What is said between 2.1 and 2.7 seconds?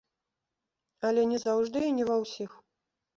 ўсіх.